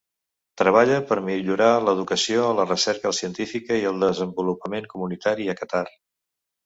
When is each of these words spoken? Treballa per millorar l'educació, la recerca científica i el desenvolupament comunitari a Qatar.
Treballa 0.61 0.95
per 1.09 1.17
millorar 1.27 1.67
l'educació, 1.89 2.47
la 2.61 2.65
recerca 2.69 3.13
científica 3.19 3.77
i 3.83 3.87
el 3.93 4.01
desenvolupament 4.05 4.89
comunitari 4.95 5.51
a 5.55 5.61
Qatar. 5.61 5.85